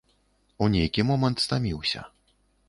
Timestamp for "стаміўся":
1.45-2.07